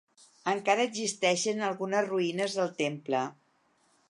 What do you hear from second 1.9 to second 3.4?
ruïnes del temple.